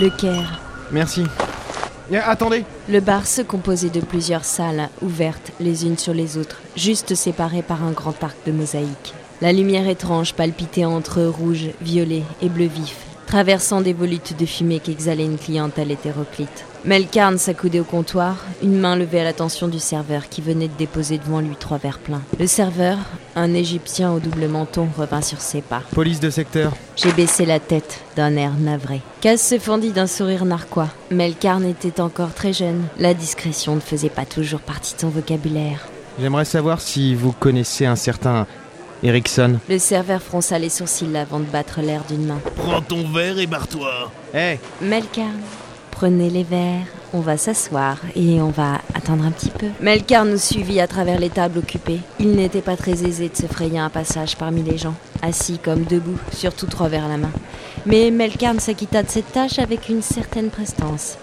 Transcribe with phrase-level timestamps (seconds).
[0.00, 0.60] Le Caire.
[0.92, 1.24] Merci.
[2.12, 6.60] Eh, attendez Le bar se composait de plusieurs salles, ouvertes les unes sur les autres,
[6.76, 9.14] juste séparées par un grand arc de mosaïque.
[9.40, 14.78] La lumière étrange palpitait entre rouge, violet et bleu vif, traversant des volutes de fumée
[14.78, 16.64] qu'exhalait une clientèle hétéroclite.
[16.84, 21.18] Melkarn s'accoudait au comptoir, une main levée à l'attention du serveur qui venait de déposer
[21.18, 22.22] devant lui trois verres pleins.
[22.38, 22.98] Le serveur,
[23.36, 25.82] un Égyptien au double menton, revint sur ses pas.
[25.92, 26.72] Police de secteur.
[26.96, 29.00] J'ai baissé la tête d'un air navré.
[29.20, 30.88] Kaz se fendit d'un sourire narquois.
[31.10, 32.84] Melkarn était encore très jeune.
[32.98, 35.86] La discrétion ne faisait pas toujours partie de son vocabulaire.
[36.20, 38.46] J'aimerais savoir si vous connaissez un certain
[39.02, 39.58] Erickson.
[39.68, 42.40] Le serveur fronça les sourcils avant de battre l'air d'une main.
[42.56, 44.10] Prends ton verre et barre-toi.
[44.34, 45.40] Eh Melkarn,
[45.98, 49.66] prenez les verres, on va s'asseoir et on va attendre un petit peu.
[49.80, 51.98] Melkarn nous suivit à travers les tables occupées.
[52.20, 55.82] Il n'était pas très aisé de se frayer un passage parmi les gens, assis comme
[55.82, 57.32] debout, surtout trois verres à la main.
[57.84, 61.18] Mais Melkarn s'acquitta de cette tâche avec une certaine prestance.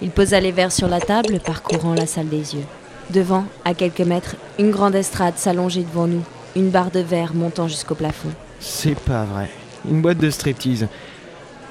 [0.00, 2.66] Il posa les verres sur la table, parcourant la salle des yeux.
[3.12, 6.22] Devant, à quelques mètres, une grande estrade s'allongeait devant nous,
[6.54, 8.30] une barre de verre montant jusqu'au plafond.
[8.60, 9.50] C'est pas vrai.
[9.90, 10.86] Une boîte de striptease.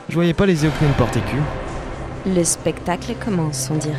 [0.09, 1.68] Je voyais pas les Eoknen porter cul.
[2.25, 3.95] Le spectacle commence, on dirait.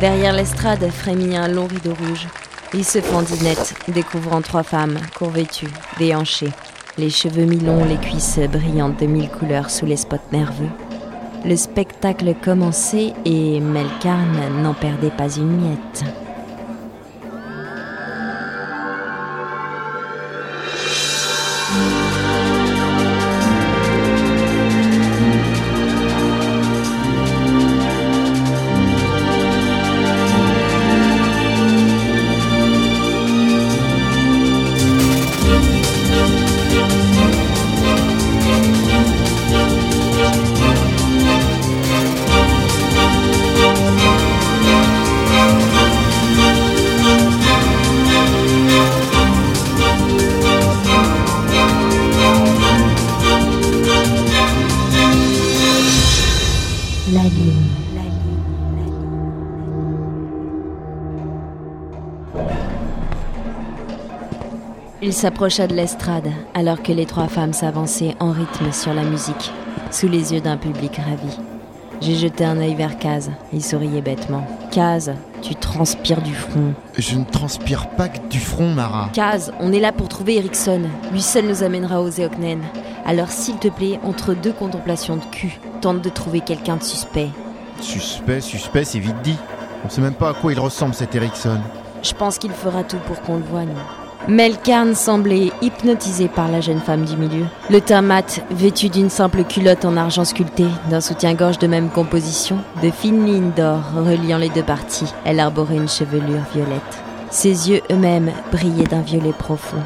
[0.00, 2.26] Derrière l'estrade frémit un long rideau rouge.
[2.72, 6.52] Il se fendit net, découvrant trois femmes, courvêtues, déhanchées,
[6.96, 10.70] les cheveux mi-longs, les cuisses brillantes de mille couleurs sous les spots nerveux.
[11.44, 16.04] Le spectacle commençait et Melkarn n'en perdait pas une miette.
[57.18, 57.24] La.
[65.02, 69.50] Il s'approcha de l'estrade alors que les trois femmes s'avançaient en rythme sur la musique,
[69.90, 71.36] sous les yeux d'un public ravi.
[72.00, 73.32] J'ai jeté un œil vers Kaz.
[73.52, 74.46] Il souriait bêtement.
[74.70, 75.12] Kaz,
[75.42, 76.74] tu transpires du front.
[76.96, 79.10] Je ne transpire pas que du front, Mara.
[79.12, 80.82] Kaz, on est là pour trouver Erickson.
[81.10, 82.60] Lui seul nous amènera aux Eoknen.
[83.08, 87.30] Alors s'il te plaît, entre deux contemplations de cul, tente de trouver quelqu'un de suspect.
[87.80, 89.38] Suspect, suspect, c'est vite dit.
[89.82, 91.58] On sait même pas à quoi il ressemble cet Erickson.
[92.02, 93.72] Je pense qu'il fera tout pour qu'on le voie, nous.
[94.28, 97.46] Melkarn semblait hypnotisé par la jeune femme du milieu.
[97.70, 102.58] Le teint mat, vêtu d'une simple culotte en argent sculpté, d'un soutien-gorge de même composition,
[102.82, 105.14] de fines lignes d'or reliant les deux parties.
[105.24, 107.02] Elle arborait une chevelure violette.
[107.30, 109.78] Ses yeux eux-mêmes brillaient d'un violet profond.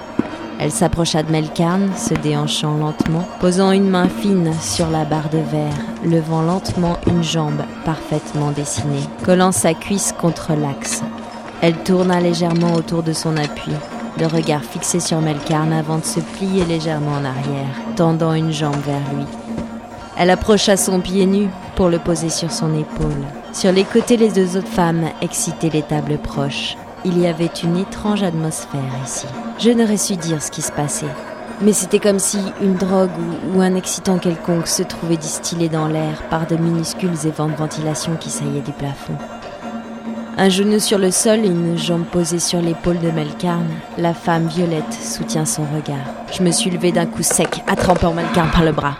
[0.64, 5.38] Elle s'approcha de Melkarn, se déhanchant lentement, posant une main fine sur la barre de
[5.38, 5.74] verre,
[6.04, 11.02] levant lentement une jambe parfaitement dessinée, collant sa cuisse contre l'axe.
[11.62, 13.72] Elle tourna légèrement autour de son appui,
[14.20, 18.80] le regard fixé sur Melkarn avant de se plier légèrement en arrière, tendant une jambe
[18.86, 19.26] vers lui.
[20.16, 23.24] Elle approcha son pied nu pour le poser sur son épaule.
[23.52, 26.76] Sur les côtés, les deux autres femmes excitaient les tables proches.
[27.04, 29.26] Il y avait une étrange atmosphère ici.
[29.58, 31.06] Je n'aurais su dire ce qui se passait.
[31.60, 33.10] Mais c'était comme si une drogue
[33.54, 38.16] ou, un excitant quelconque se trouvait distillé dans l'air par de minuscules évents de ventilation
[38.16, 39.16] qui saillaient du plafond.
[40.38, 43.68] Un genou sur le sol et une jambe posée sur l'épaule de Melkarn,
[43.98, 46.06] la femme violette soutient son regard.
[46.32, 48.96] Je me suis levée d'un coup sec, attrapant Melkarn par le bras.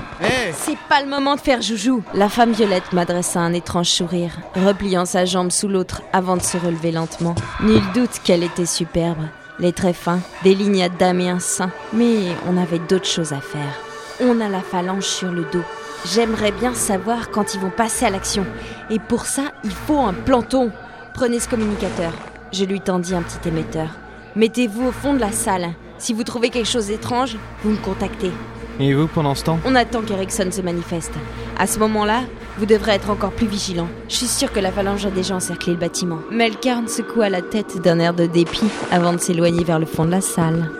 [0.54, 2.02] C'est pas le moment de faire joujou.
[2.14, 6.56] La femme violette m'adressa un étrange sourire, repliant sa jambe sous l'autre avant de se
[6.56, 7.34] relever lentement.
[7.60, 9.22] Nul doute qu'elle était superbe.
[9.58, 11.70] Les traits fins, des lignes d'âme et un sein.
[11.92, 13.78] Mais on avait d'autres choses à faire.
[14.20, 15.64] On a la phalange sur le dos.
[16.12, 18.44] J'aimerais bien savoir quand ils vont passer à l'action.
[18.90, 20.72] Et pour ça, il faut un planton.
[21.14, 22.12] Prenez ce communicateur.
[22.52, 23.88] Je lui tendis un petit émetteur.
[24.34, 25.70] Mettez-vous au fond de la salle.
[25.98, 28.32] Si vous trouvez quelque chose d'étrange, vous me contactez.
[28.80, 31.12] Et vous, pendant ce temps On attend qu'Erickson se manifeste.
[31.58, 32.22] À ce moment-là,
[32.58, 33.88] vous devrez être encore plus vigilant.
[34.08, 36.18] Je suis sûre que la phalange a déjà encerclé le bâtiment.
[36.30, 40.10] Melkarn secoua la tête d'un air de dépit avant de s'éloigner vers le fond de
[40.10, 40.70] la salle.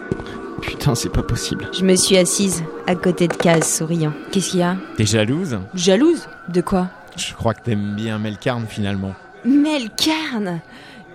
[0.60, 1.68] Putain, c'est pas possible.
[1.72, 4.12] Je me suis assise à côté de Kaz, souriant.
[4.30, 8.66] Qu'est-ce qu'il y a T'es jalouse Jalouse De quoi Je crois que t'aimes bien Melkarn
[8.68, 9.14] finalement.
[9.44, 10.60] Melkarn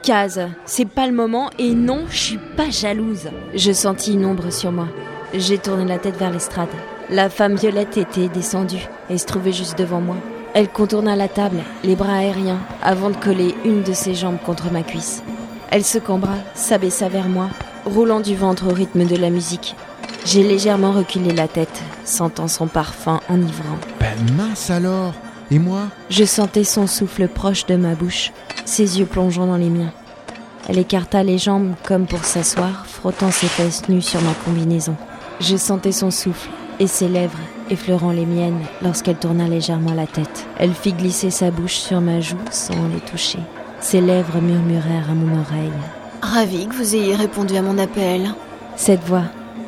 [0.03, 3.29] Kaz, c'est pas le moment et non, je suis pas jalouse.
[3.55, 4.87] Je sentis une ombre sur moi.
[5.33, 6.69] J'ai tourné la tête vers l'estrade.
[7.09, 10.15] La femme violette était descendue et se trouvait juste devant moi.
[10.53, 14.71] Elle contourna la table, les bras aériens, avant de coller une de ses jambes contre
[14.71, 15.21] ma cuisse.
[15.69, 17.49] Elle se cambra, s'abaissa vers moi,
[17.85, 19.75] roulant du ventre au rythme de la musique.
[20.25, 23.77] J'ai légèrement reculé la tête, sentant son parfum enivrant.
[23.99, 25.13] Ben mince alors
[25.51, 25.83] Et moi?
[26.09, 28.31] Je sentais son souffle proche de ma bouche,
[28.65, 29.91] ses yeux plongeant dans les miens.
[30.69, 34.95] Elle écarta les jambes comme pour s'asseoir, frottant ses fesses nues sur ma combinaison.
[35.39, 36.49] Je sentais son souffle
[36.79, 37.37] et ses lèvres
[37.69, 40.47] effleurant les miennes lorsqu'elle tourna légèrement la tête.
[40.57, 43.39] Elle fit glisser sa bouche sur ma joue sans les toucher.
[43.79, 45.71] Ses lèvres murmurèrent à mon oreille.
[46.21, 48.33] Ravi que vous ayez répondu à mon appel.
[48.75, 49.25] Cette voix,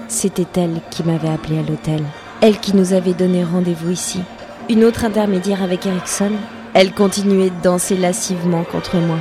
[0.07, 2.03] c'était elle qui m'avait appelé à l'hôtel.
[2.41, 4.21] Elle qui nous avait donné rendez-vous ici.
[4.69, 6.31] Une autre intermédiaire avec Erickson.
[6.73, 9.17] Elle continuait de danser lascivement contre moi.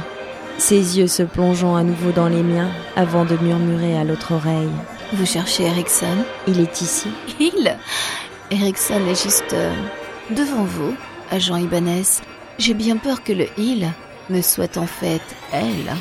[0.58, 4.68] Ses yeux se plongeant à nouveau dans les miens avant de murmurer à l'autre oreille.
[5.12, 7.08] Vous cherchez Erickson Il est ici.
[7.40, 7.78] Il
[8.50, 9.72] Erickson est juste euh,
[10.30, 10.94] devant vous,
[11.30, 12.02] agent Ibanez.
[12.58, 13.90] J'ai bien peur que le il
[14.28, 15.22] ne soit en fait
[15.52, 15.94] elle.